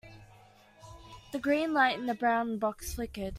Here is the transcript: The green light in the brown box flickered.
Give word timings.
The 1.31 1.37
green 1.37 1.75
light 1.75 1.99
in 1.99 2.07
the 2.07 2.15
brown 2.15 2.57
box 2.57 2.95
flickered. 2.95 3.29